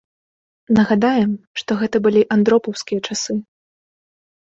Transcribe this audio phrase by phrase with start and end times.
[0.79, 1.31] Нагадаем,
[1.63, 3.33] што гэты былі андропаўскія часы.